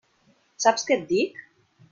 Saps 0.65 0.87
què 0.89 0.97
et 1.03 1.05
dic? 1.13 1.39